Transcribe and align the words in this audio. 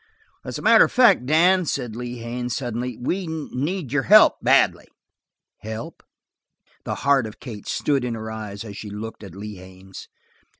"As 0.43 0.57
a 0.57 0.63
matter 0.63 0.85
of 0.85 0.91
fact, 0.91 1.27
Dan," 1.27 1.67
said 1.67 1.95
Lee 1.95 2.17
Haines, 2.17 2.55
suddenly, 2.55 2.97
"we 2.99 3.27
need 3.27 3.91
your 3.93 4.01
help 4.09 4.33
badly." 4.41 4.87
"Help?" 5.59 6.01
The 6.85 6.95
heart 7.05 7.27
of 7.27 7.39
Kate 7.39 7.67
stood 7.67 8.03
in 8.03 8.15
her 8.15 8.31
eyes 8.31 8.63
as 8.65 8.75
she 8.75 8.89
looked 8.89 9.23
at 9.23 9.35
Lee 9.35 9.57
Haines. 9.57 10.07